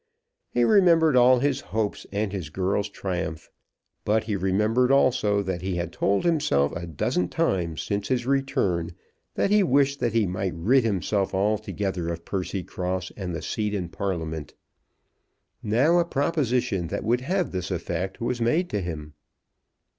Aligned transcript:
He 0.49 0.63
remembered 0.63 1.15
all 1.15 1.37
his 1.41 1.61
hopes, 1.61 2.07
and 2.11 2.33
his 2.33 2.49
girls' 2.49 2.89
triumph. 2.89 3.51
But 4.03 4.23
he 4.23 4.35
remembered 4.35 4.91
also 4.91 5.43
that 5.43 5.61
he 5.61 5.75
had 5.75 5.93
told 5.93 6.25
himself 6.25 6.75
a 6.75 6.87
dozen 6.87 7.29
times 7.29 7.83
since 7.83 8.07
his 8.07 8.25
return 8.25 8.95
that 9.35 9.51
he 9.51 9.61
wished 9.61 9.99
that 9.99 10.13
he 10.13 10.25
might 10.25 10.55
rid 10.55 10.83
himself 10.83 11.35
altogether 11.35 12.09
of 12.11 12.25
Percycross 12.25 13.11
and 13.15 13.35
the 13.35 13.43
seat 13.43 13.75
in 13.75 13.89
Parliament. 13.89 14.55
Now 15.61 15.99
a 15.99 16.03
proposition 16.03 16.87
that 16.87 17.03
would 17.03 17.21
have 17.21 17.51
this 17.51 17.69
effect 17.69 18.19
was 18.19 18.41
made 18.41 18.71
to 18.71 18.81
him. 18.81 19.13